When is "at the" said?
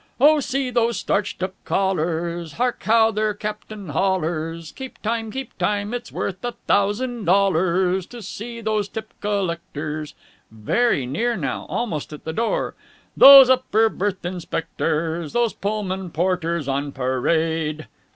12.13-12.33